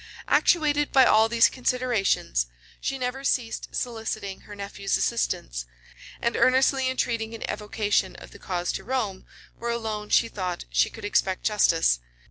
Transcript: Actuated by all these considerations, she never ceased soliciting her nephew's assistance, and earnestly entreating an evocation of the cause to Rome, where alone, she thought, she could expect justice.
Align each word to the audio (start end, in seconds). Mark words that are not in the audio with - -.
Actuated 0.27 0.91
by 0.91 1.05
all 1.05 1.29
these 1.29 1.47
considerations, 1.47 2.47
she 2.79 2.97
never 2.97 3.23
ceased 3.23 3.67
soliciting 3.75 4.39
her 4.41 4.55
nephew's 4.55 4.97
assistance, 4.97 5.67
and 6.19 6.35
earnestly 6.35 6.89
entreating 6.89 7.35
an 7.35 7.43
evocation 7.47 8.15
of 8.15 8.31
the 8.31 8.39
cause 8.39 8.71
to 8.71 8.83
Rome, 8.83 9.27
where 9.59 9.69
alone, 9.69 10.09
she 10.09 10.27
thought, 10.27 10.65
she 10.71 10.89
could 10.89 11.05
expect 11.05 11.43
justice. 11.43 11.99